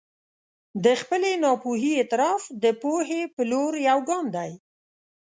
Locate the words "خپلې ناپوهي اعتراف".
1.01-2.43